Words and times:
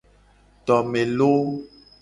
Tome 0.65 1.05
lo. 1.17 1.31